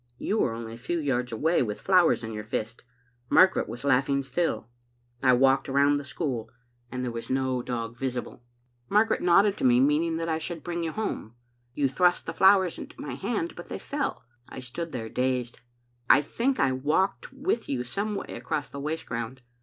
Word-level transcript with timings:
You 0.17 0.39
were 0.39 0.53
only 0.55 0.73
a 0.73 0.77
few 0.77 0.97
yards 0.97 1.31
away, 1.31 1.61
with 1.61 1.79
flowers 1.79 2.23
in 2.23 2.33
your 2.33 2.43
fist. 2.43 2.83
Margaret 3.29 3.69
was 3.69 3.83
laughing 3.83 4.23
still. 4.23 4.67
I 5.21 5.33
walked 5.33 5.67
round 5.67 5.99
tbe 5.99 6.07
school 6.07 6.49
and 6.91 7.03
there 7.03 7.11
was 7.11 7.29
no 7.29 7.61
dog 7.61 7.97
visible. 7.99 8.31
.Digitized 8.31 8.33
by 8.33 8.39
VjOOQIC 8.39 8.39
BM 8.39 8.39
Vbe 8.39 8.39
Xittle 8.41 8.41
mtiMct. 8.41 8.89
Margaret 8.95 9.21
nodded 9.21 9.57
to 9.57 9.63
me, 9.63 9.79
meaning 9.79 10.17
that 10.17 10.29
I 10.29 10.37
should 10.39 10.63
bring 10.63 10.81
you 10.83 10.91
home. 10.91 11.35
You 11.75 11.87
thrust 11.87 12.25
the 12.25 12.33
flowers 12.33 12.79
into 12.79 12.99
my 12.99 13.13
hand, 13.13 13.55
but 13.55 13.69
they 13.69 13.77
fell. 13.77 14.23
I 14.49 14.59
stood 14.59 14.91
there, 14.91 15.07
dazed. 15.07 15.59
"I 16.09 16.23
think 16.23 16.59
I 16.59 16.71
walked 16.71 17.31
with 17.31 17.69
you 17.69 17.83
some 17.83 18.15
way 18.15 18.29
across 18.33 18.71
the 18.71 18.79
waste 18.79 19.05
ground. 19.05 19.43